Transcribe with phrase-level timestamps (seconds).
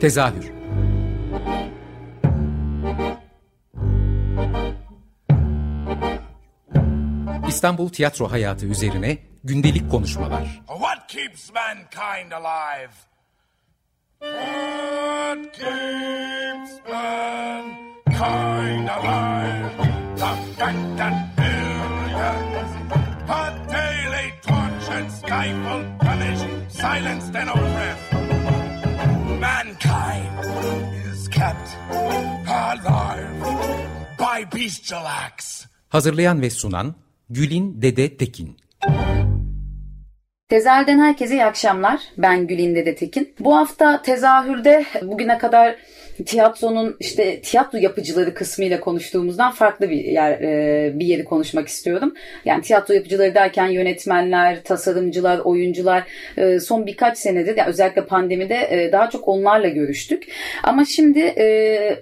[0.00, 0.52] Tezahür
[7.48, 10.62] İstanbul tiyatro hayatı üzerine gündelik konuşmalar.
[10.66, 12.92] What keeps mankind alive?
[14.20, 18.08] What keeps mankind
[18.88, 19.70] alive?
[20.16, 22.70] The fact that billions
[23.30, 25.98] are daily tortured, stifled,
[26.70, 28.07] silenced and oppressed.
[35.06, 35.64] Acts.
[35.88, 36.94] Hazırlayan ve sunan
[37.30, 38.56] Gülin Dede Tekin
[40.48, 42.00] Tezahürden herkese iyi akşamlar.
[42.18, 43.34] Ben Gülin Dede Tekin.
[43.40, 45.76] Bu hafta tezahürde bugüne kadar
[46.26, 52.14] tiyatronun işte tiyatro yapıcıları kısmıyla konuştuğumuzdan farklı bir yer e, bir yeri konuşmak istiyorum.
[52.44, 56.04] Yani tiyatro yapıcıları derken yönetmenler, tasarımcılar, oyuncular
[56.36, 60.24] e, son birkaç senedir yani özellikle pandemide e, daha çok onlarla görüştük.
[60.62, 61.34] Ama şimdi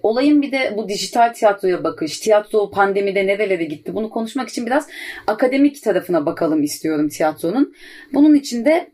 [0.03, 4.89] olayın bir de bu dijital tiyatroya bakış, tiyatro pandemide nerelere gitti bunu konuşmak için biraz
[5.27, 7.75] akademik tarafına bakalım istiyorum tiyatronun.
[8.13, 8.89] Bunun için de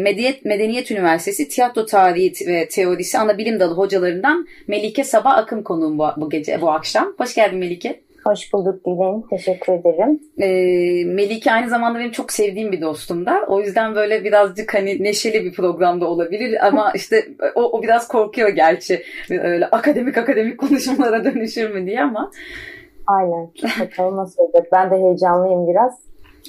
[0.00, 5.98] Medeniyet, Medeniyet Üniversitesi Tiyatro Tarihi ve Teorisi ana bilim dalı hocalarından Melike Sabah Akın konuğum
[5.98, 7.14] bu, bu gece, bu akşam.
[7.18, 8.00] Hoş geldin Melike.
[8.24, 9.24] Hoş bulduk Dilin.
[9.30, 10.20] Teşekkür ederim.
[10.38, 13.44] Ee, Melike aynı zamanda benim çok sevdiğim bir dostum da.
[13.48, 18.48] O yüzden böyle birazcık hani neşeli bir programda olabilir ama işte o, o biraz korkuyor
[18.48, 19.02] gerçi.
[19.30, 22.30] Öyle akademik akademik konuşmalara dönüşür mü diye ama.
[23.06, 23.50] Aynen.
[23.80, 24.66] Bakalım nasıl olacak.
[24.72, 25.98] Ben de heyecanlıyım biraz.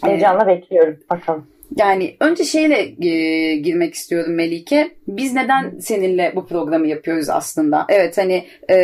[0.03, 0.57] Heyecanla evet.
[0.57, 0.99] bekliyorum.
[1.09, 1.47] Bakalım.
[1.77, 4.91] Yani önce şeyle e, girmek istiyorum Melike.
[5.07, 7.85] Biz neden seninle bu programı yapıyoruz aslında?
[7.89, 8.75] Evet hani e,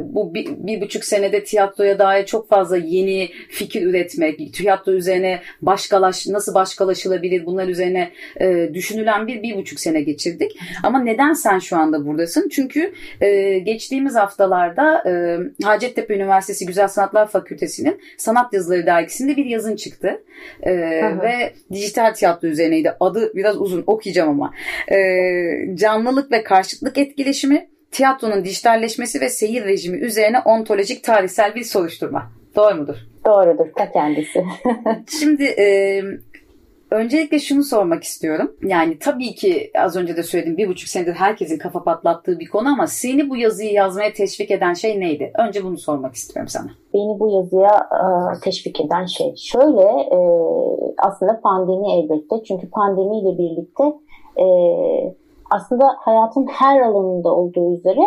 [0.00, 6.26] bu bir, bir buçuk senede tiyatroya dair çok fazla yeni fikir üretmek, tiyatro üzerine başkalaş,
[6.26, 8.10] nasıl başkalaşılabilir bunlar üzerine
[8.40, 10.52] e, düşünülen bir bir buçuk sene geçirdik.
[10.82, 12.48] Ama neden sen şu anda buradasın?
[12.48, 19.76] Çünkü e, geçtiğimiz haftalarda e, Hacettepe Üniversitesi Güzel Sanatlar Fakültesi'nin Sanat Yazıları dergisinde bir yazın
[19.76, 20.22] çıktı.
[20.62, 20.72] E,
[21.22, 22.92] ve dijital dijital tiyatro üzerineydi.
[23.00, 24.52] Adı biraz uzun okuyacağım ama.
[24.88, 24.96] E,
[25.74, 32.32] canlılık ve karşıtlık etkileşimi, tiyatronun dijitalleşmesi ve seyir rejimi üzerine ontolojik tarihsel bir soruşturma.
[32.56, 32.96] Doğru mudur?
[33.24, 34.44] Doğrudur, ta kendisi.
[35.20, 36.02] Şimdi e,
[36.92, 38.56] Öncelikle şunu sormak istiyorum.
[38.62, 42.68] Yani tabii ki az önce de söyledim bir buçuk senedir herkesin kafa patlattığı bir konu
[42.68, 45.32] ama seni bu yazıyı yazmaya teşvik eden şey neydi?
[45.38, 46.66] Önce bunu sormak istiyorum sana.
[46.94, 50.18] Beni bu yazıya e, teşvik eden şey şöyle e,
[50.98, 52.44] aslında pandemi elbette.
[52.44, 53.84] Çünkü pandemiyle birlikte
[54.36, 54.46] e,
[55.50, 58.00] aslında hayatın her alanında olduğu üzere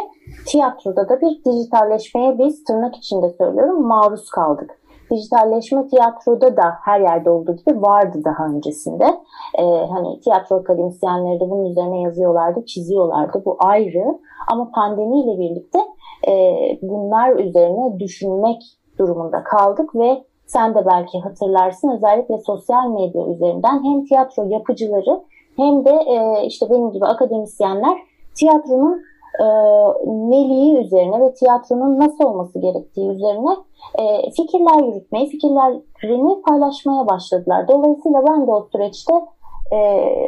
[0.45, 4.79] tiyatroda da bir dijitalleşmeye biz tırnak içinde söylüyorum maruz kaldık.
[5.11, 9.05] Dijitalleşme tiyatroda da her yerde olduğu gibi vardı daha öncesinde.
[9.59, 13.41] Ee, hani tiyatro akademisyenleri de bunun üzerine yazıyorlardı, çiziyorlardı.
[13.45, 14.19] Bu ayrı.
[14.47, 15.79] Ama pandemiyle birlikte
[16.27, 16.33] e,
[16.81, 18.61] bunlar üzerine düşünmek
[18.99, 25.21] durumunda kaldık ve sen de belki hatırlarsın özellikle sosyal medya üzerinden hem tiyatro yapıcıları
[25.55, 27.97] hem de e, işte benim gibi akademisyenler
[28.35, 29.01] tiyatronun
[29.39, 29.45] e,
[30.05, 33.55] neliği üzerine ve tiyatronun nasıl olması gerektiği üzerine
[33.99, 37.67] e, fikirler yürütmeyi, fikirlerini paylaşmaya başladılar.
[37.67, 39.13] Dolayısıyla ben de o süreçte
[39.71, 39.77] e,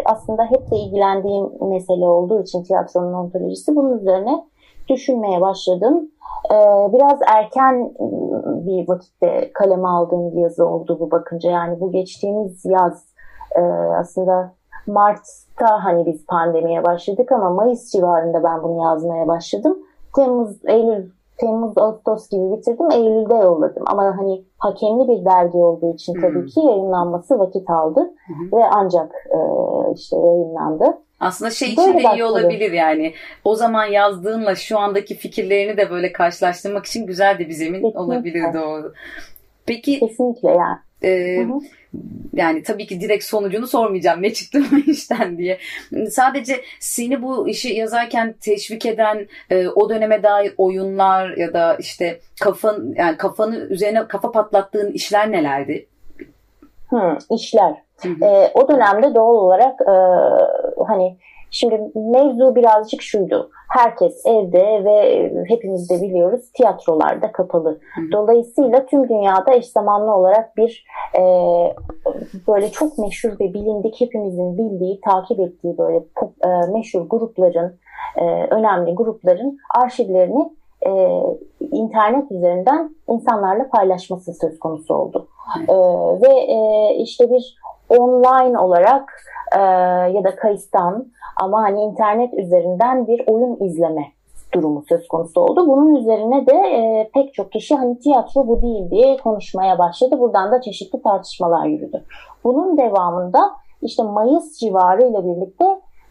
[0.06, 4.46] aslında hep de ilgilendiğim mesele olduğu için tiyatronun ontolojisi bunun üzerine
[4.90, 6.12] düşünmeye başladım.
[6.52, 6.56] E,
[6.94, 7.94] biraz erken
[8.66, 11.52] bir vakitte kaleme aldığım bir yazı oldu bu bakınca.
[11.52, 13.06] Yani bu geçtiğimiz yaz
[13.56, 13.62] e,
[14.00, 14.54] aslında
[15.62, 19.78] Mart'ta hani biz pandemiye başladık ama Mayıs civarında ben bunu yazmaya başladım.
[20.16, 22.92] Temmuz, Eylül, Temmuz, Ağustos gibi bitirdim.
[22.92, 23.84] Eylül'de yolladım.
[23.86, 26.46] Ama hani hakemli bir dergi olduğu için tabii hmm.
[26.46, 28.14] ki yayınlanması vakit aldı.
[28.28, 28.60] Hmm.
[28.60, 29.40] Ve ancak e,
[29.96, 30.98] işte yayınlandı.
[31.20, 33.14] Aslında şey için de iyi olabilir yani.
[33.46, 38.00] O zaman yazdığınla şu andaki fikirlerini de böyle karşılaştırmak için güzel de bir zemin Kesinlikle.
[38.00, 38.94] olabilir doğru.
[39.66, 40.78] Peki Kesinlikle yani.
[41.04, 41.48] E,
[42.34, 45.60] yani tabii ki direkt sonucunu sormayacağım ne çıktı bu işten diye.
[46.10, 52.20] Sadece seni bu işi yazarken teşvik eden e, o döneme dair oyunlar ya da işte
[52.42, 55.88] kafan yani kafanı üzerine kafa patlattığın işler nelerdi?
[56.90, 57.74] Hı, işler.
[58.02, 58.26] Hı hı.
[58.26, 59.96] E, o dönemde doğal olarak e,
[60.88, 61.18] hani
[61.52, 67.80] şimdi mevzu birazcık şuydu herkes evde ve hepimiz de biliyoruz tiyatrolarda kapalı.
[68.12, 70.86] Dolayısıyla tüm dünyada eş zamanlı olarak bir
[71.16, 71.22] e,
[72.48, 75.98] böyle çok meşhur ve bilindik hepimizin bildiği, takip ettiği böyle
[76.44, 77.80] e, meşhur grupların,
[78.18, 80.52] e, önemli grupların arşivlerini
[80.88, 80.92] e,
[81.72, 85.28] internet üzerinden insanlarla paylaşması söz konusu oldu.
[85.68, 85.74] E,
[86.22, 87.56] ve e, işte bir
[87.90, 89.14] online olarak
[89.56, 89.60] e,
[90.12, 94.06] ya da kayıttan ama hani internet üzerinden bir oyun izleme
[94.54, 95.68] durumu söz konusu oldu.
[95.68, 100.20] Bunun üzerine de e, pek çok kişi hani tiyatro bu değil diye konuşmaya başladı.
[100.20, 102.04] Buradan da çeşitli tartışmalar yürüdü.
[102.44, 103.40] Bunun devamında
[103.82, 105.66] işte Mayıs civarı ile birlikte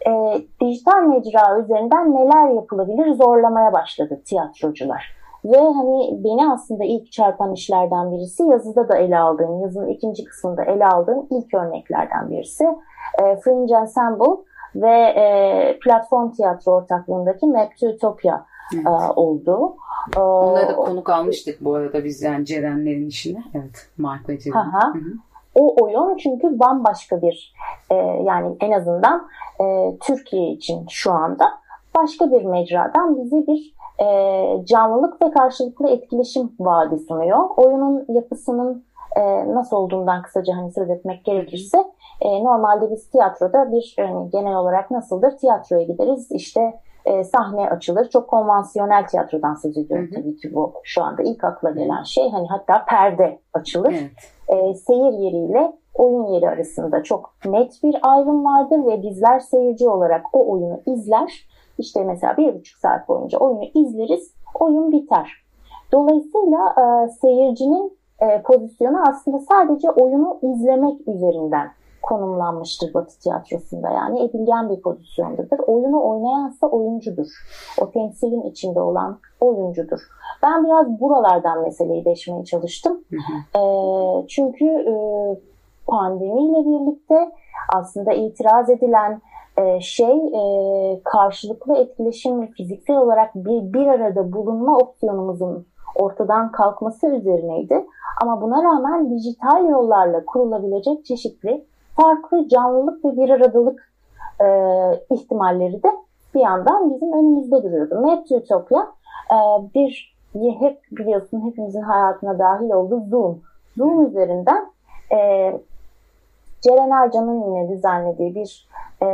[0.06, 5.16] e, dijital mecra üzerinden neler yapılabilir zorlamaya başladı tiyatrocular.
[5.47, 10.65] Ve hani beni aslında ilk çarpan işlerden birisi yazıda da ele aldığım, yazının ikinci kısmında
[10.65, 12.65] ele aldığım ilk örneklerden birisi.
[13.19, 14.43] E, Fringe Ensemble
[14.75, 18.45] ve e, platform tiyatro ortaklığındaki Map to Utopia
[18.75, 18.87] evet.
[18.87, 19.77] e, oldu.
[20.17, 23.43] E, Onları da konuk almıştık bu arada biz yani Ceren'lerin işine.
[23.55, 24.73] Evet, Mark ve Ceren.
[25.55, 27.55] O oyun çünkü bambaşka bir
[27.91, 27.95] e,
[28.25, 29.29] yani en azından
[29.61, 31.45] e, Türkiye için şu anda
[31.95, 34.07] başka bir mecradan bize bir e,
[34.65, 37.39] canlılık ve karşılıklı etkileşim vaadi sunuyor.
[37.57, 38.85] Oyunun yapısının
[39.17, 41.79] e, nasıl olduğundan kısaca hani söz etmek gerekirse
[42.21, 45.37] e, normalde biz tiyatroda bir yani genel olarak nasıldır?
[45.37, 48.09] Tiyatroya gideriz işte e, sahne açılır.
[48.11, 50.23] Çok konvansiyonel tiyatrodan söz ediyorum hı hı.
[50.23, 52.31] tabii ki bu şu anda ilk akla gelen şey.
[52.31, 53.95] Hani hatta perde açılır.
[54.49, 54.71] Evet.
[54.73, 60.25] E, seyir yeriyle oyun yeri arasında çok net bir ayrım vardır ve bizler seyirci olarak
[60.33, 61.49] o oyunu izler.
[61.78, 65.31] İşte mesela bir buçuk saat boyunca oyunu izleriz, oyun biter.
[65.93, 71.70] Dolayısıyla e, seyircinin e, pozisyonu aslında sadece oyunu izlemek üzerinden
[72.02, 73.90] konumlanmıştır Batı tiyatrosunda.
[73.90, 75.58] Yani edilgen bir pozisyondadır.
[75.58, 77.26] Oyunu oynayansa oyuncudur.
[77.81, 80.00] O temsilin içinde olan oyuncudur.
[80.43, 83.05] Ben biraz buralardan meseleyi deşmeye çalıştım.
[83.11, 83.58] Hı hı.
[83.58, 84.94] E, çünkü e,
[85.87, 87.32] pandemiyle birlikte
[87.75, 89.20] aslında itiraz edilen
[89.58, 90.41] e, şey e,
[91.05, 95.67] karşılıklı etkileşim fiziksel olarak bir, bir arada bulunma opsiyonumuzun
[95.97, 97.87] ortadan kalkması üzerineydi.
[98.23, 101.64] Ama buna rağmen dijital yollarla kurulabilecek çeşitli
[101.97, 103.93] farklı canlılık ve bir aradalık
[104.41, 104.47] e,
[105.11, 105.88] ihtimalleri de
[106.35, 108.00] bir yandan bizim önümüzde duruyordu.
[108.00, 108.26] Map
[109.31, 109.38] e,
[109.75, 110.17] bir
[110.61, 113.41] hep biliyorsun hepimizin hayatına dahil olduğu Zoom.
[113.76, 114.67] Zoom üzerinden
[115.12, 115.52] e,
[116.67, 118.69] Ceren Ercan'ın yine düzenlediği bir
[119.03, 119.07] e,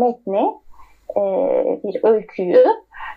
[0.00, 0.54] metni,
[1.16, 1.22] e,
[1.84, 2.64] bir öyküyü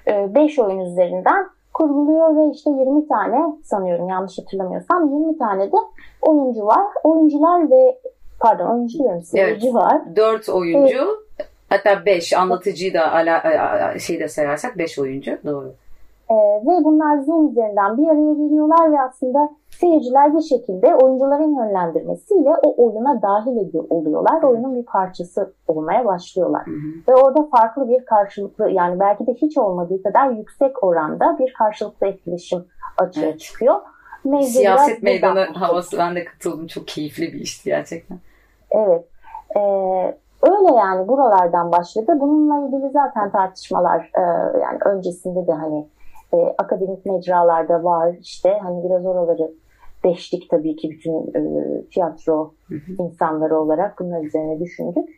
[0.07, 5.77] 5 e, oyun üzerinden kuruluyor ve işte 20 tane sanıyorum yanlış hatırlamıyorsam 20 tane de
[6.21, 6.87] oyuncu var.
[7.03, 7.99] Oyuncular ve
[8.39, 10.01] pardon oyuncu diyorum seyirci evet, var.
[10.15, 10.97] 4 oyuncu
[11.39, 11.49] evet.
[11.69, 15.73] hatta 5 anlatıcıyı da ala, şey de sayarsak 5 oyuncu doğru.
[16.29, 22.49] E, ve bunlar Zoom üzerinden bir araya geliyorlar ve aslında seyirciler bir şekilde oyuncuların yönlendirmesiyle
[22.63, 24.43] o oyuna dahil ediyor oluyorlar.
[24.43, 26.65] Oyunun bir parçası olmaya başlıyorlar.
[26.65, 27.11] Hı hı.
[27.11, 32.07] Ve orada farklı bir karşılıklı yani belki de hiç olmadığı kadar yüksek oranda bir karşılıklı
[32.07, 32.65] etkileşim
[32.97, 33.39] açığa evet.
[33.39, 33.75] çıkıyor.
[34.23, 36.67] Mevzu Siyaset meydanı havası ben de katıldım.
[36.67, 38.17] Çok keyifli bir işti gerçekten.
[38.71, 39.05] Evet.
[39.55, 39.59] Ee,
[40.41, 42.17] öyle yani buralardan başladı.
[42.19, 44.21] Bununla ilgili zaten tartışmalar e,
[44.61, 45.87] yani öncesinde de hani
[46.35, 49.51] e, akademik mecralarda var işte hani biraz oraları
[50.03, 53.03] deştik tabii ki bütün e, tiyatro hı hı.
[53.03, 55.09] insanları olarak bunlar üzerine düşündük.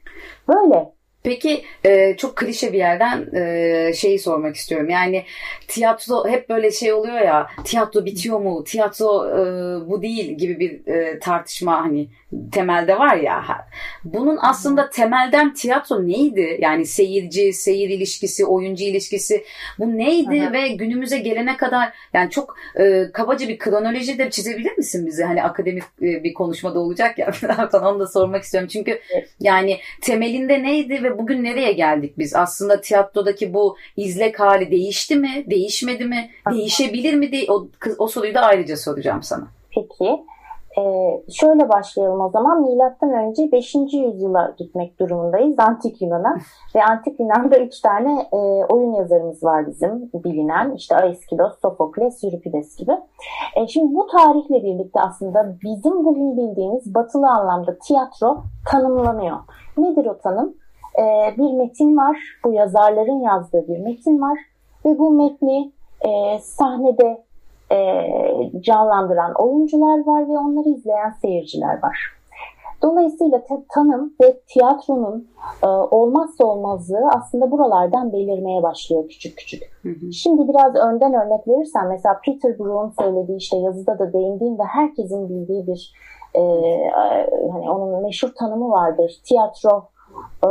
[0.48, 0.97] Böyle
[1.28, 4.90] Peki e, çok klişe bir yerden e, şeyi sormak istiyorum.
[4.90, 5.24] Yani
[5.68, 8.64] tiyatro hep böyle şey oluyor ya tiyatro bitiyor mu?
[8.64, 9.42] Tiyatro e,
[9.90, 12.08] bu değil gibi bir e, tartışma hani
[12.52, 13.68] temelde var ya.
[14.04, 16.58] Bunun aslında temelden tiyatro neydi?
[16.62, 19.44] Yani seyirci, seyir ilişkisi, oyuncu ilişkisi
[19.80, 20.54] bu neydi Aha.
[20.54, 25.24] ve günümüze gelene kadar yani çok e, kabaca bir kronoloji de çizebilir misin bize?
[25.24, 27.32] Hani akademik e, bir konuşmada olacak ya.
[27.74, 28.70] onu da sormak istiyorum.
[28.74, 29.00] Çünkü
[29.40, 32.36] yani temelinde neydi ve bugün nereye geldik biz?
[32.36, 35.46] Aslında tiyatrodaki bu izlek hali değişti mi?
[35.50, 36.30] Değişmedi mi?
[36.52, 37.32] Değişebilir mi?
[37.32, 37.68] De o,
[38.00, 39.48] o soruyu da ayrıca soracağım sana.
[39.76, 40.24] Peki.
[40.78, 42.62] Ee, şöyle başlayalım o zaman.
[42.62, 43.76] Milattan önce 5.
[43.76, 45.60] yüzyıla gitmek durumundayız.
[45.60, 46.38] Antik Yunan'a.
[46.76, 48.38] Ve Antik Yunan'da 3 tane e,
[48.70, 50.76] oyun yazarımız var bizim bilinen.
[50.76, 52.92] İşte Aeschylus, Sofokles, Euripides gibi.
[53.56, 59.38] E, şimdi bu tarihle birlikte aslında bizim bugün bildiğimiz batılı anlamda tiyatro tanımlanıyor.
[59.78, 60.56] Nedir o tanım?
[60.98, 62.18] E, bir metin var.
[62.46, 64.40] Bu yazarların yazdığı bir metin var.
[64.86, 67.24] Ve bu metni e, sahnede
[67.72, 67.82] e,
[68.62, 72.18] canlandıran oyuncular var ve onları izleyen seyirciler var.
[72.82, 75.28] Dolayısıyla tanım ve tiyatronun
[75.64, 79.64] e, olmazsa olmazlığı aslında buralardan belirmeye başlıyor küçük küçük.
[79.84, 80.14] Hı hı.
[80.14, 85.30] Şimdi biraz önden örnek verirsem mesela Peter Brook'un söylediği işte yazıda da değindiğim ve herkesin
[85.30, 85.94] bildiği bir
[86.36, 86.42] e,
[87.52, 89.22] hani onun meşhur tanımı vardır.
[89.24, 89.84] Tiyatro
[90.44, 90.50] e,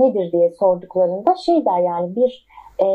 [0.00, 2.46] nedir diye sorduklarında şey der yani bir
[2.78, 2.86] e,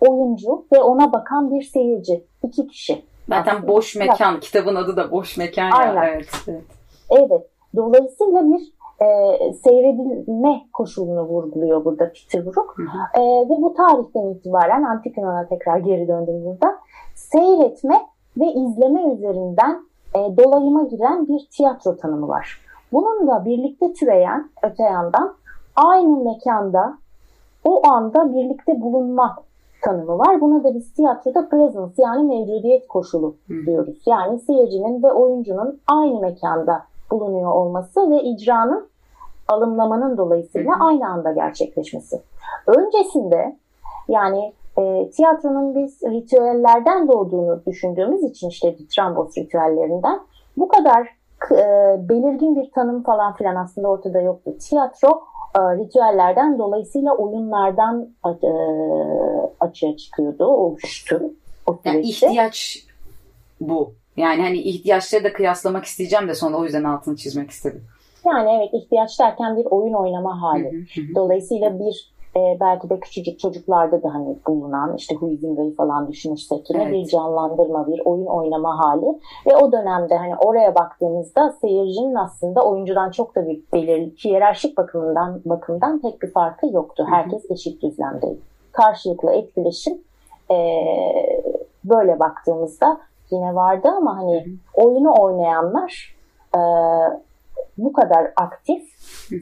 [0.00, 2.24] oyuncu ve ona bakan bir seyirci.
[2.42, 3.02] iki kişi.
[3.28, 3.68] Zaten aslında.
[3.68, 4.32] boş mekan.
[4.32, 4.40] Ya.
[4.40, 5.70] Kitabın adı da boş mekan.
[5.70, 5.94] Aynen.
[5.94, 6.04] Ya.
[6.04, 6.62] Evet, evet.
[7.10, 7.50] evet.
[7.76, 9.06] Dolayısıyla bir e,
[9.52, 12.74] seyredilme koşulunu vurguluyor burada Peter Brook.
[12.76, 13.20] Hı hı.
[13.20, 16.78] E, ve bu tarihten itibaren Antik Yunan'a tekrar geri döndüm burada.
[17.14, 18.00] Seyretme
[18.36, 19.80] ve izleme üzerinden
[20.14, 22.63] e, dolayıma giren bir tiyatro tanımı var.
[22.94, 25.34] Bununla birlikte türeyen öte yandan
[25.76, 26.98] aynı mekanda
[27.64, 29.36] o anda birlikte bulunma
[29.82, 30.40] tanımı var.
[30.40, 33.34] Buna da biz tiyatroda presence yani mevcudiyet koşulu
[33.66, 34.02] diyoruz.
[34.06, 38.88] Yani seyircinin ve oyuncunun aynı mekanda bulunuyor olması ve icranın
[39.48, 42.22] alımlamanın dolayısıyla aynı anda gerçekleşmesi.
[42.66, 43.56] Öncesinde
[44.08, 50.20] yani e, tiyatronun biz ritüellerden doğduğunu düşündüğümüz için işte Trambos ritüellerinden
[50.56, 51.08] bu kadar
[51.52, 54.54] e, belirgin bir tanım falan filan aslında ortada yoktu.
[54.60, 55.22] Tiyatro
[55.56, 58.50] e, ritüellerden dolayısıyla oyunlardan e,
[59.60, 61.22] açığa çıkıyordu, oluştu.
[61.66, 62.86] O yani ihtiyaç
[63.60, 63.92] bu.
[64.16, 67.84] Yani hani ihtiyaçları da kıyaslamak isteyeceğim de sonra o yüzden altını çizmek istedim.
[68.26, 70.86] Yani evet ihtiyaç derken bir oyun oynama hali.
[71.14, 76.82] Dolayısıyla bir e, belki de küçücük çocuklarda da hani bulunan işte Huizinga'yı falan düşünürsek yine
[76.82, 76.92] evet.
[76.92, 83.10] bir canlandırma, bir oyun oynama hali ve o dönemde hani oraya baktığımızda seyircinin aslında oyuncudan
[83.10, 87.06] çok da bir belirli hiyerarşik bakımından bakımdan pek bir farkı yoktu.
[87.10, 88.40] Herkes eşit düzlemdeydi.
[88.72, 89.98] Karşılıklı etkileşim
[90.50, 90.56] e,
[91.84, 93.00] böyle baktığımızda
[93.30, 96.16] yine vardı ama hani oyunu oynayanlar
[96.56, 96.60] e,
[97.78, 98.82] bu kadar aktif,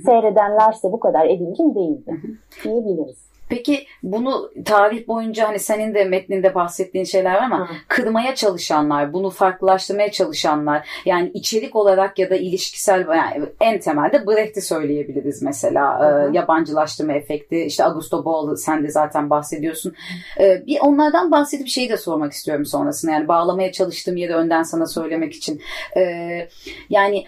[0.04, 2.20] seyredenlerse bu kadar edilgin değildi
[2.64, 3.31] diyebiliriz.
[3.52, 7.74] Peki bunu tarih boyunca hani senin de metninde bahsettiğin şeyler var ama Hı.
[7.88, 14.62] kırmaya çalışanlar, bunu farklılaştırmaya çalışanlar yani içerik olarak ya da ilişkisel yani en temelde Brecht'i
[14.62, 16.00] söyleyebiliriz mesela.
[16.00, 16.30] Hı.
[16.30, 17.64] E, yabancılaştırma efekti.
[17.64, 19.94] işte Augusto Boal sen de zaten bahsediyorsun.
[20.40, 23.12] E, bir onlardan bahsedip şeyi de sormak istiyorum sonrasında.
[23.12, 25.62] Yani bağlamaya çalıştığım yeri önden sana söylemek için.
[25.96, 26.02] E,
[26.90, 27.24] yani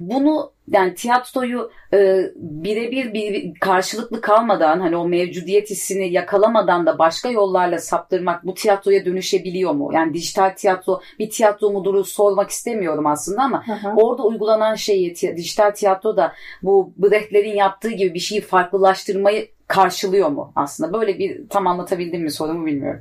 [0.00, 7.30] bunu yani tiyatroyu e, birebir bir karşılıklı kalmadan hani o mevcudiyet hissini yakalamadan da başka
[7.30, 9.90] yollarla saptırmak bu tiyatroya dönüşebiliyor mu?
[9.92, 13.94] Yani dijital tiyatro bir tiyatro muduru sormak istemiyorum aslında ama hı hı.
[13.96, 16.32] orada uygulanan şeyi dijital tiyatro da
[16.62, 20.92] bu Brecht'lerin yaptığı gibi bir şeyi farklılaştırmayı karşılıyor mu aslında?
[20.92, 23.00] Böyle bir tam anlatabildim mi sorumu bilmiyorum.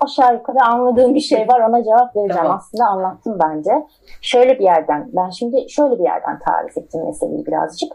[0.00, 2.42] Aşağı yukarı anladığım bir şey var ona cevap vereceğim.
[2.42, 2.56] Tamam.
[2.56, 3.86] Aslında anlattım bence.
[4.22, 7.92] Şöyle bir yerden ben şimdi şöyle bir yerden tarif ettim meseleyi birazcık.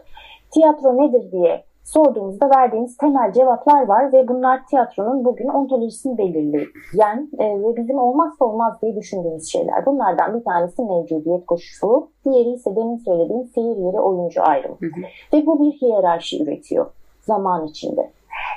[0.50, 7.44] Tiyatro nedir diye sorduğumuzda verdiğimiz temel cevaplar var ve bunlar tiyatronun bugün ontolojisini belirleyen e,
[7.44, 9.86] ve bizim olmazsa olmaz diye düşündüğümüz şeyler.
[9.86, 14.76] Bunlardan bir tanesi mevcudiyet koşulu, diğeri ise demin söylediğim seyir yeri oyuncu ayrımı.
[14.80, 15.00] Hı hı.
[15.32, 16.86] Ve bu bir hiyerarşi üretiyor
[17.24, 18.10] zaman içinde.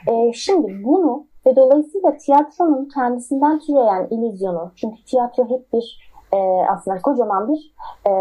[0.07, 6.37] E, şimdi bunu ve dolayısıyla tiyatronun kendisinden türeyen illüzyonu, çünkü tiyatro hep bir e,
[6.69, 7.73] aslında kocaman bir
[8.07, 8.13] e,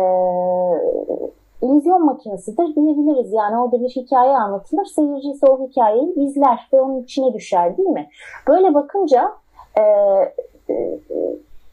[1.63, 3.33] illüzyon makinesidir diyebiliriz.
[3.33, 7.89] Yani orada bir hikaye anlatılır, seyirci ise o hikayeyi izler ve onun içine düşer değil
[7.89, 8.09] mi?
[8.49, 9.33] Böyle bakınca
[9.79, 9.83] e,
[10.71, 11.01] e,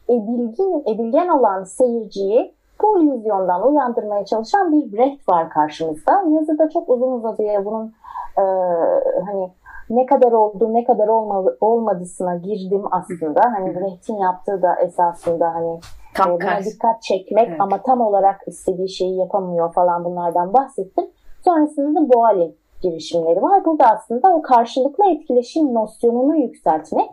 [0.08, 6.24] edilgin, edilgen olan seyirciyi bu illüzyondan uyandırmaya çalışan bir Brecht var karşımızda.
[6.28, 7.92] Yazıda çok uzun uzadıya bunun
[8.38, 8.44] e,
[9.26, 9.50] hani
[9.90, 13.40] ne kadar oldu ne kadar olmadı, olmadısına girdim aslında.
[13.56, 15.80] Hani Brecht'in yaptığı da esasında hani
[16.14, 17.60] tam e, buna dikkat çekmek evet.
[17.60, 21.04] ama tam olarak istediği şeyi yapamıyor falan bunlardan bahsettim.
[21.44, 23.64] Sonrasında da Boal'in girişimleri var.
[23.64, 27.10] Burada aslında o karşılıklı etkileşim nosyonunu yükseltmek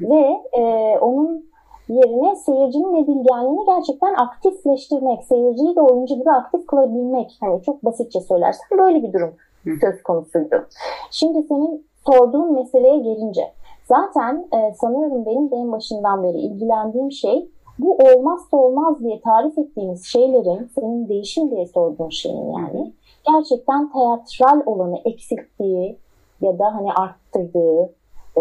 [0.00, 1.53] ve e, onun
[1.88, 7.36] yerine seyircinin edilgenliğini gerçekten aktifleştirmek, seyirciyi de oyuncu gibi aktif kılabilmek.
[7.40, 9.34] Hani çok basitçe söylersen böyle bir durum
[9.80, 10.66] söz konusuydu.
[11.10, 13.52] Şimdi senin sorduğun meseleye gelince
[13.88, 17.48] zaten e, sanıyorum benim de en başından beri ilgilendiğim şey
[17.78, 22.92] bu olmazsa olmaz diye tarif ettiğimiz şeylerin senin değişim diye sorduğun şeyin yani
[23.32, 25.98] gerçekten teatral olanı eksilttiği
[26.40, 27.90] ya da hani arttırdığı
[28.36, 28.40] e,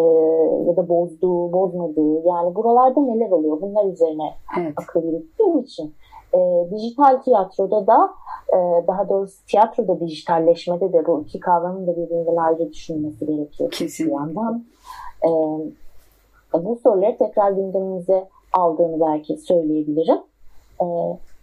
[0.68, 4.74] ya da bozduğu, bozmadığı yani buralarda neler oluyor bunlar üzerine evet.
[4.78, 5.94] akıl yürüttüğüm için
[6.34, 8.10] e, dijital tiyatroda da
[8.54, 13.72] e, daha doğrusu tiyatroda dijitalleşmede de bu iki kavramın da birbirinden ayrı düşünülmesi gerekiyor.
[13.72, 14.08] Kesin.
[14.08, 14.64] Bir yandan.
[15.24, 15.30] E,
[16.54, 20.20] bu soruları tekrar gündemimize aldığını belki söyleyebilirim.
[20.82, 20.86] E,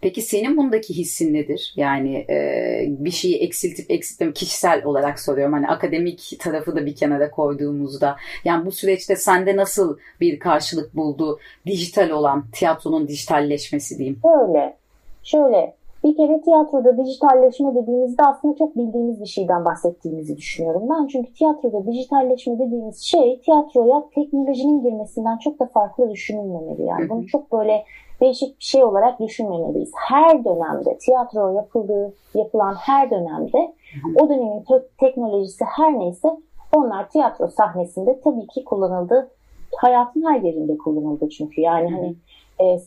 [0.01, 1.73] Peki senin bundaki hissin nedir?
[1.77, 5.53] Yani e, bir şeyi eksiltip eksiltme kişisel olarak soruyorum.
[5.53, 8.17] Hani akademik tarafı da bir kenara koyduğumuzda.
[8.45, 14.19] Yani bu süreçte sende nasıl bir karşılık buldu dijital olan tiyatronun dijitalleşmesi diyeyim?
[14.25, 14.77] Öyle.
[15.23, 21.07] Şöyle bir kere tiyatroda dijitalleşme dediğimizde aslında çok bildiğimiz bir şeyden bahsettiğimizi düşünüyorum ben.
[21.07, 26.83] Çünkü tiyatroda dijitalleşme dediğimiz şey tiyatroya teknolojinin girmesinden çok da farklı düşünülmemeli.
[26.83, 27.85] Yani bunu çok böyle
[28.21, 29.93] değişik bir şey olarak düşünmemeliyiz.
[30.09, 33.75] Her dönemde tiyatro yapıldığı, yapılan her dönemde
[34.21, 34.65] o dönemin
[34.99, 36.29] teknolojisi her neyse
[36.77, 39.31] onlar tiyatro sahnesinde tabii ki kullanıldı.
[39.77, 41.61] Hayatın her yerinde kullanıldı çünkü.
[41.61, 42.15] Yani hani
[42.61, 42.81] e,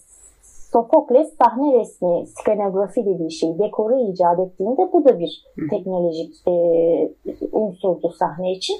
[0.73, 6.53] Sofokles sahne resmi, skenografi dediği şey, dekoru icat ettiğinde bu da bir teknolojik e,
[7.51, 8.75] unsurdu sahne için.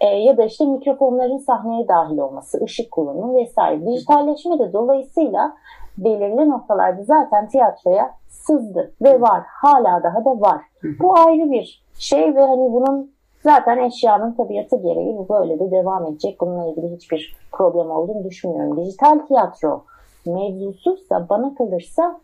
[0.00, 3.86] E, ya da işte mikrofonların sahneye dahil olması, ışık kullanımı vesaire.
[3.86, 5.56] Dijitalleşme de dolayısıyla
[5.98, 9.42] belirli noktalarda zaten tiyatroya sızdı ve var.
[9.46, 10.62] Hala daha da var.
[11.00, 16.06] Bu ayrı bir şey ve hani bunun zaten eşyanın tabiatı gereği bu böyle de devam
[16.06, 16.40] edecek.
[16.40, 18.76] Bununla ilgili hiçbir problem olduğunu düşünmüyorum.
[18.76, 19.84] Dijital tiyatro
[20.26, 22.20] mevzusuysa bana kalırsa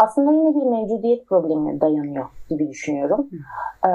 [0.00, 3.28] aslında yine bir mevcudiyet problemine dayanıyor gibi düşünüyorum.
[3.86, 3.90] E,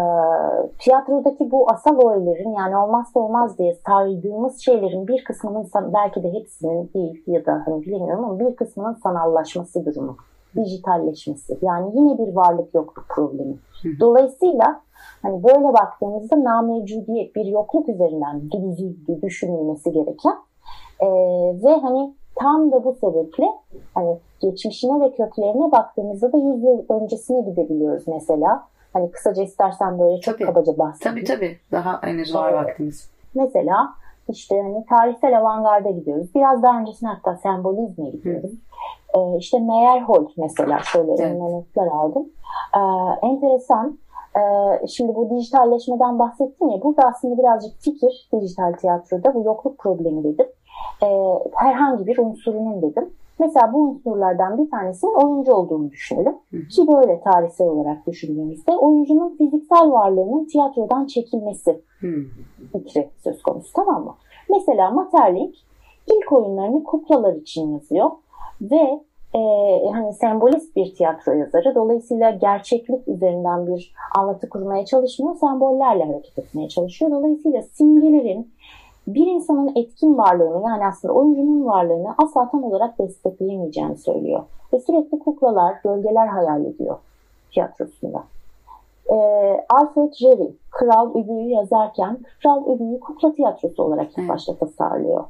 [0.80, 6.90] tiyatrodaki bu asal öğelerin yani olmazsa olmaz diye saydığımız şeylerin bir kısmının belki de hepsinin
[6.94, 10.18] değil ya da hani bilmiyorum ama bir kısmının sanallaşması durumu.
[10.56, 11.58] Dijitalleşmesi.
[11.62, 13.56] Yani yine bir varlık yokluk problemi.
[14.00, 14.82] Dolayısıyla
[15.22, 18.42] hani böyle baktığımızda namevcudiyet bir yokluk üzerinden
[19.22, 20.36] düşünülmesi gereken
[21.00, 21.08] e,
[21.64, 23.46] ve hani tam da bu sebeple
[23.94, 28.64] hani geçmişine ve köklerine baktığımızda da 100 yıl öncesine gidebiliyoruz mesela.
[28.94, 31.26] Hani kısaca istersen böyle çok tabii, kabaca bahsedeyim.
[31.26, 31.58] Tabii tabii.
[31.72, 32.66] Daha henüz var evet.
[32.66, 33.12] vaktimiz.
[33.36, 33.90] Mesela
[34.30, 36.36] işte hani tarihsel avantgarda gidiyoruz.
[36.36, 38.52] Biraz daha öncesine hatta sembolizme gidiyoruz.
[38.52, 39.20] Hı.
[39.20, 41.38] Ee, işte Meyerhold mesela şöyle evet.
[41.38, 42.30] notlar aldım.
[42.78, 42.80] Ee,
[43.28, 44.00] enteresan.
[44.38, 46.82] Ee, şimdi bu dijitalleşmeden bahsettim ya.
[46.82, 50.48] Burada aslında birazcık fikir dijital tiyatroda bu yokluk problemi dedim
[51.04, 51.08] e,
[51.56, 53.10] herhangi bir unsurunun dedim.
[53.40, 56.36] Mesela bu unsurlardan bir tanesinin oyuncu olduğunu düşünelim.
[56.52, 56.68] Hı.
[56.68, 62.08] Ki böyle tarihsel olarak düşündüğümüzde oyuncunun fiziksel varlığının tiyatrodan çekilmesi Hı.
[62.72, 64.16] fikri söz konusu tamam mı?
[64.50, 65.56] Mesela Materlink
[66.08, 68.12] ilk oyunlarını kuklalar için yazıyor
[68.62, 69.00] ve
[69.36, 69.40] e,
[69.92, 71.76] hani sembolist bir tiyatro yazarı.
[71.76, 75.36] Dolayısıyla gerçeklik üzerinden bir anlatı kurmaya çalışmıyor.
[75.36, 77.12] Sembollerle hareket etmeye çalışıyor.
[77.12, 78.54] Dolayısıyla simgelerin
[79.08, 84.44] bir insanın etkin varlığını yani aslında oyuncunun varlığını asla tam olarak destekleyemeyeceğini söylüyor.
[84.74, 86.98] Ve sürekli kuklalar, gölgeler hayal ediyor
[87.52, 88.24] tiyatrosunda.
[89.10, 89.16] E,
[89.70, 95.24] Alfred Jerry, Kral Übü'yü yazarken Kral Übü'yü kukla tiyatrosu olarak ilk başta tasarlıyor.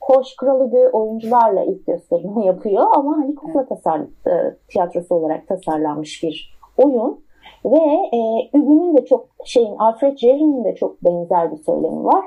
[0.00, 6.22] Hoş Kral Übü oyuncularla ilk gösterimini yapıyor ama hani kukla tasar, e, tiyatrosu olarak tasarlanmış
[6.22, 7.20] bir oyun.
[7.64, 7.78] Ve
[8.12, 12.24] e, Übü'nün de çok şeyin Alfred Jerry'nin de çok benzer bir söylemi var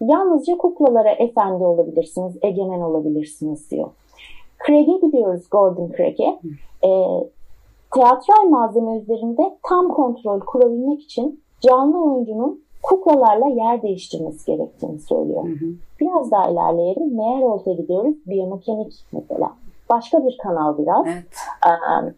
[0.00, 3.88] Yalnızca kuklalara efendi olabilirsiniz, egemen olabilirsiniz diyor.
[4.66, 6.38] Craig'e gidiyoruz Gordon Craig'e.
[6.84, 6.90] E,
[7.94, 15.44] teatral malzeme üzerinde tam kontrol kurabilmek için canlı oyuncunun kuklalarla yer değiştirmesi gerektiğini söylüyor.
[15.44, 15.70] Hı hı.
[16.00, 17.16] Biraz daha ilerleyelim.
[17.16, 18.14] Meyerhold'a gidiyoruz.
[18.26, 19.52] Biyomekanik mesela.
[19.90, 21.06] Başka bir kanal biraz.
[21.06, 21.24] Evet.
[21.66, 22.14] Ee,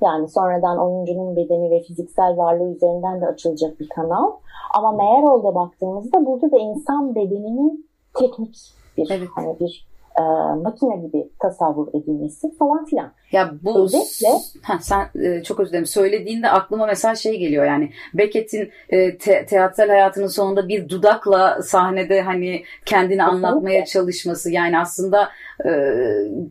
[0.00, 4.32] yani sonradan oyuncunun bedeni ve fiziksel varlığı üzerinden de açılacak bir kanal.
[4.74, 8.56] Ama Meyerhold'a baktığımızda burada da insan bedeninin teknik
[8.96, 9.28] bir evet.
[9.34, 9.86] hani bir
[10.18, 10.22] e,
[10.62, 13.12] makine gibi tasavvur edilmesi falan filan.
[13.32, 14.28] Ya bu Özetle,
[14.62, 19.46] ha, sen e, çok özür dilerim söylediğinde aklıma mesela şey geliyor yani Beckett'in e, te,
[19.46, 23.46] teatral hayatının sonunda bir dudakla sahnede hani kendini Kesinlikle.
[23.46, 25.28] anlatmaya çalışması yani aslında
[25.64, 25.70] e,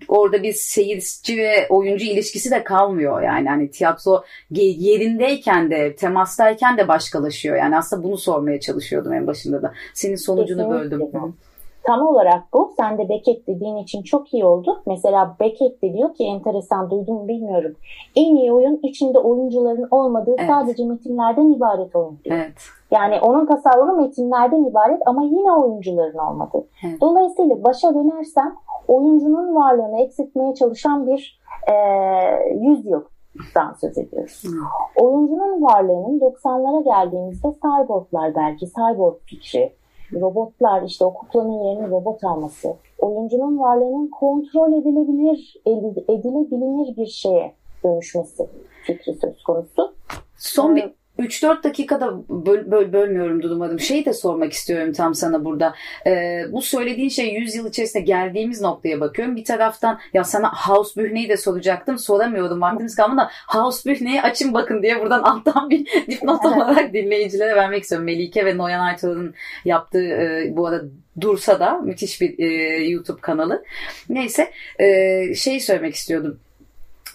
[0.08, 6.88] orada bir seyirci ve oyuncu ilişkisi de kalmıyor yani hani tiyatro yerindeyken de temastayken de
[6.88, 10.99] başkalaşıyor yani aslında bunu sormaya çalışıyordum en başında da senin sonucunu Kesinlikle.
[10.99, 11.36] böldüm.
[11.83, 12.73] Tam olarak bu.
[12.77, 14.81] Sen de Beckett dediğin için çok iyi oldu.
[14.85, 17.75] Mesela Beckett de diyor ki enteresan duydum bilmiyorum.
[18.15, 20.47] En iyi oyun içinde oyuncuların olmadığı evet.
[20.47, 22.35] sadece metinlerden ibaret oyun diyor.
[22.37, 22.53] Evet.
[22.91, 26.67] Yani onun tasavvuru metinlerden ibaret ama yine oyuncuların olmadığı.
[26.87, 27.01] Evet.
[27.01, 28.55] Dolayısıyla başa dönersem
[28.87, 31.73] oyuncunun varlığını eksiltmeye çalışan bir e,
[32.55, 34.43] yüzyıldan söz ediyoruz.
[34.95, 39.73] Oyuncunun varlığının 90'lara geldiğimizde cyborglar belki cyborg fikri,
[40.21, 45.56] robotlar işte o kuklanın yerini robot alması, oyuncunun varlığının kontrol edilebilir,
[46.10, 48.47] edilebilir bir şeye dönüşmesi
[48.84, 49.95] fikri söz konusu.
[50.38, 53.80] Son bir 3-4 dakikada böl, böl, bölmüyorum Dudumadım.
[53.80, 55.76] Şeyi de sormak istiyorum tam sana burada.
[56.08, 59.36] Ee, bu söylediğin şey 100 yıl içerisinde geldiğimiz noktaya bakıyorum.
[59.36, 61.97] Bir taraftan ya sana House Bühne'yi de soracaktım.
[61.97, 62.62] Soramıyordum.
[62.62, 67.84] Vaktimiz kalmadı da House Bühne'yi açın bakın diye buradan alttan bir dipnot olarak dinleyicilere vermek
[67.84, 68.06] istiyorum.
[68.06, 69.34] Melike ve Noyan Aytor'un
[69.65, 70.84] yaptığı e, bu arada
[71.21, 72.47] Dursa da müthiş bir e,
[72.84, 73.63] YouTube kanalı.
[74.10, 76.39] Neyse e, şey söylemek istiyordum.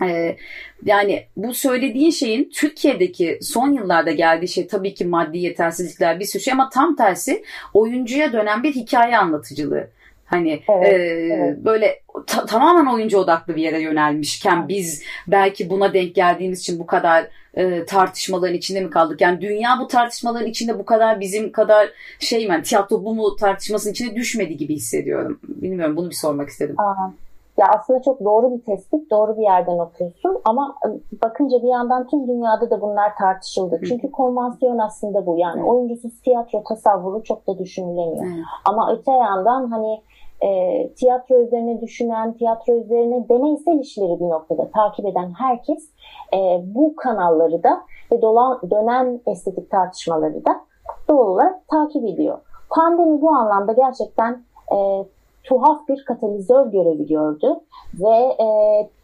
[0.03, 0.37] Ee,
[0.85, 6.43] yani bu söylediğin şeyin Türkiye'deki son yıllarda geldiği şey tabii ki maddi yetersizlikler bir sürü
[6.43, 9.91] şey ama tam tersi oyuncuya dönen bir hikaye anlatıcılığı.
[10.27, 10.97] Hani evet, e,
[11.35, 11.59] evet.
[11.65, 16.87] böyle ta- tamamen oyuncu odaklı bir yere yönelmişken biz belki buna denk geldiğimiz için bu
[16.87, 19.21] kadar e, tartışmaların içinde mi kaldık?
[19.21, 22.45] Yani dünya bu tartışmaların içinde bu kadar bizim kadar şey?
[22.45, 25.41] Yani tiyatro bu mu tartışmasının içine düşmedi gibi hissediyorum.
[25.43, 26.81] Bilmiyorum bunu bir sormak istedim.
[26.81, 27.11] Aa,
[27.59, 32.07] ya aslında çok doğru bir tespit, doğru bir yerden okuyorsun ama ıı, bakınca bir yandan
[32.07, 33.81] tüm dünyada da bunlar tartışıldı.
[33.89, 35.39] Çünkü konvansiyon aslında bu.
[35.39, 38.27] Yani oyuncusuz tiyatro tasavvuru çok da düşünülemiyor.
[38.65, 40.03] Ama öte yandan hani
[40.43, 40.49] e,
[40.93, 45.91] tiyatro üzerine düşünen, tiyatro üzerine deneysel işleri bir noktada takip eden herkes
[46.35, 47.81] e, bu kanalları da
[48.13, 50.61] ve dolan, dönen estetik tartışmaları da
[51.09, 52.39] doğal olarak takip ediyor.
[52.71, 54.43] Pandemi bu anlamda gerçekten
[54.73, 55.05] e,
[55.49, 57.47] tuhaf bir katalizör görevi gördü
[57.95, 58.49] ve e,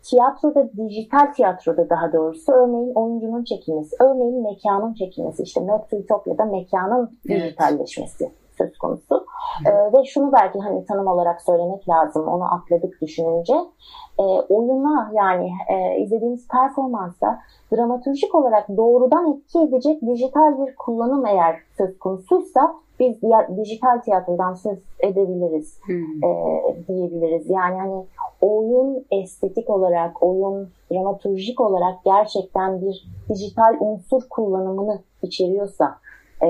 [0.03, 6.45] tiyatroda, dijital tiyatroda daha doğrusu örneğin oyuncunun çekilmesi, örneğin mekanın çekilmesi, işte Map to Utopia'da
[6.45, 7.43] mekanın evet.
[7.43, 9.27] dijitalleşmesi söz konusu.
[9.67, 13.55] E, ve şunu belki hani tanım olarak söylemek lazım, onu atladık düşününce.
[14.19, 17.39] E, oyuna yani e, izlediğimiz performansa
[17.73, 23.17] dramaturjik olarak doğrudan etki edecek dijital bir kullanım eğer söz konusuysa biz
[23.57, 26.25] dijital tiyatrodan söz edebiliriz hmm.
[26.25, 27.51] e, diyebiliriz.
[27.51, 28.05] Yani hani
[28.41, 35.99] oyun estetik olarak, oyun dramaturjik olarak gerçekten bir dijital unsur kullanımını içeriyorsa
[36.43, 36.49] e,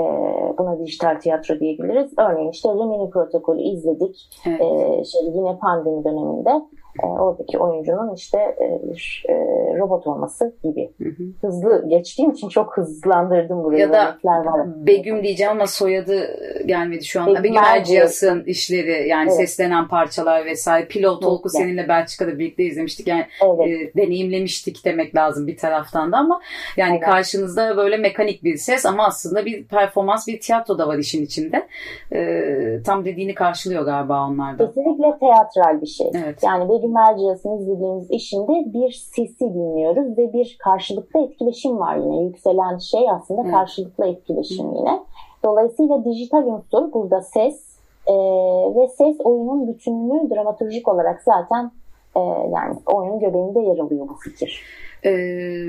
[0.58, 2.12] buna dijital tiyatro diyebiliriz.
[2.18, 4.30] Örneğin işte Rimini protokolü izledik.
[4.46, 4.60] Evet.
[4.60, 6.62] E, şey, yine pandemi döneminde
[7.02, 9.34] e, oradaki oyuncunun işte e, bir e,
[9.78, 10.90] robot olması gibi.
[11.02, 11.46] Hı hı.
[11.46, 13.80] Hızlı geçtiğim için çok hızlandırdım burayı.
[13.80, 14.86] Ya da var.
[14.86, 16.28] Begüm diyeceğim ama soyadı
[16.66, 17.30] gelmedi şu anda.
[17.30, 19.36] Begüm, Begüm Erciyes'in işleri yani evet.
[19.36, 20.88] seslenen parçalar vesaire.
[20.88, 23.06] Pilot Talk'u seninle Belçika'da birlikte izlemiştik.
[23.06, 23.94] Yani evet.
[23.96, 26.40] e, deneyimlemiştik demek lazım bir taraftan da ama
[26.76, 27.04] yani evet.
[27.04, 31.66] karşınızda böyle mekanik bir ses ama aslında bir performans bir tiyatro da var işin içinde.
[32.12, 34.66] E, tam dediğini karşılıyor galiba onlarda.
[34.66, 36.06] Kesinlikle teatral bir şey.
[36.14, 36.42] Evet.
[36.42, 42.22] Yani Begüm Merciyas'ın izlediğimiz işinde bir sesi dinliyoruz ve bir karşılıklı etkileşim var yine.
[42.22, 43.52] Yükselen şey aslında evet.
[43.52, 44.78] karşılıklı etkileşim Hı.
[44.78, 45.00] yine.
[45.44, 48.14] Dolayısıyla dijital unsur burada ses e,
[48.74, 51.70] ve ses oyunun bütününü dramaturjik olarak zaten
[52.16, 52.20] e,
[52.54, 54.62] yani oyunun göbeğinde yer alıyor bu fikir.
[55.04, 55.66] Ee,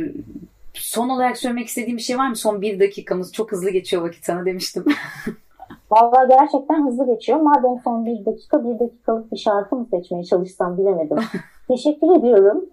[0.73, 2.35] son olarak söylemek istediğim bir şey var mı?
[2.35, 4.85] Son bir dakikamız çok hızlı geçiyor vakit sana demiştim.
[5.91, 7.39] Valla gerçekten hızlı geçiyor.
[7.39, 11.17] Madem son bir dakika, bir dakikalık bir şarkı mı seçmeye çalışsam bilemedim.
[11.67, 12.65] teşekkür ediyorum.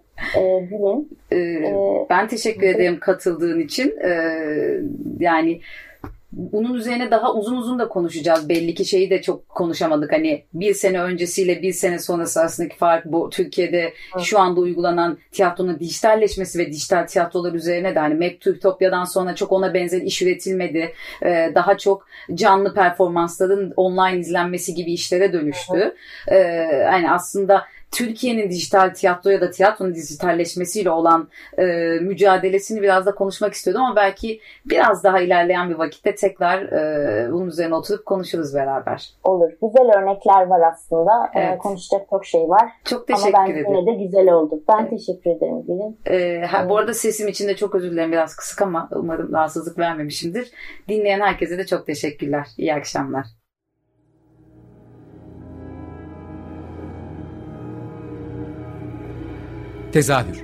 [0.69, 1.17] Dilin.
[1.31, 3.95] Ee, ee, ben teşekkür ederim katıldığın için.
[4.03, 4.81] Ee,
[5.19, 5.59] yani
[6.35, 8.49] bunun üzerine daha uzun uzun da konuşacağız.
[8.49, 10.11] Belli ki şeyi de çok konuşamadık.
[10.11, 13.29] Hani bir sene öncesiyle bir sene sonrası arasındaki fark bu.
[13.29, 19.51] Türkiye'de şu anda uygulanan tiyatronun dijitalleşmesi ve dijital tiyatrolar üzerine de hani Utopia'dan sonra çok
[19.51, 20.93] ona benzer iş üretilmedi.
[21.25, 25.95] Ee, daha çok canlı performansların online izlenmesi gibi işlere dönüştü.
[26.27, 26.37] Ee,
[26.83, 31.27] yani aslında Türkiye'nin dijital tiyatro ya da tiyatronun dijitalleşmesiyle olan
[31.57, 31.63] e,
[32.01, 37.47] mücadelesini biraz da konuşmak istiyordum ama belki biraz daha ilerleyen bir vakitte tekrar e, bunun
[37.47, 39.09] üzerine oturup konuşuruz beraber.
[39.23, 39.49] Olur.
[39.61, 41.11] Güzel örnekler var aslında.
[41.35, 41.55] E, evet.
[41.55, 42.69] E, konuşacak çok şey var.
[42.85, 43.67] Çok teşekkür ama ederim.
[43.67, 44.63] Ama bence de güzel oldu.
[44.69, 44.89] Ben evet.
[44.89, 45.99] teşekkür ederim Gülün.
[46.05, 49.77] E, ha, bu arada sesim için de çok özür dilerim biraz kısık ama umarım rahatsızlık
[49.79, 50.51] vermemişimdir.
[50.89, 52.47] Dinleyen herkese de çok teşekkürler.
[52.57, 53.25] İyi akşamlar.
[59.93, 60.43] Tezahür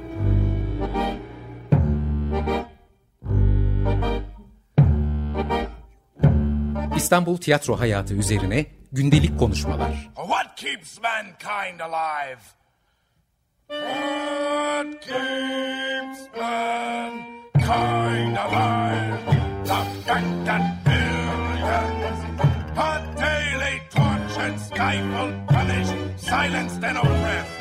[6.95, 10.09] İstanbul tiyatro hayatı üzerine gündelik konuşmalar.
[10.15, 12.39] What keeps mankind alive?
[13.67, 19.19] What keeps mankind alive?
[19.65, 19.85] The
[20.45, 22.19] that billions
[22.77, 27.58] are daily tortured, stifled, punished, silenced and oppressed.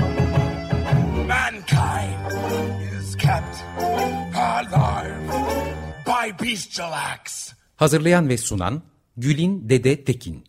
[4.59, 5.33] Alive
[6.07, 7.53] by bestial acts.
[7.77, 8.83] Hazırlayan ve sunan
[9.17, 10.45] Gülin Dede Tekin